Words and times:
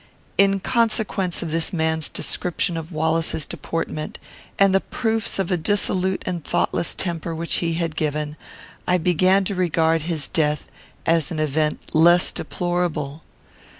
In 0.35 0.59
consequence 0.59 1.43
of 1.43 1.51
this 1.51 1.71
man's 1.71 2.09
description 2.09 2.75
of 2.75 2.91
Wallace's 2.91 3.45
deportment, 3.45 4.17
and 4.57 4.73
the 4.73 4.79
proofs 4.81 5.37
of 5.37 5.51
a 5.51 5.57
dissolute 5.57 6.23
and 6.25 6.43
thoughtless 6.43 6.95
temper 6.95 7.35
which 7.35 7.57
he 7.57 7.73
had 7.75 7.95
given, 7.95 8.35
I 8.87 8.97
began 8.97 9.43
to 9.43 9.53
regard 9.53 10.01
his 10.01 10.27
death 10.27 10.65
as 11.05 11.29
an 11.29 11.37
event 11.37 11.93
less 11.93 12.31
deplorable. 12.31 13.21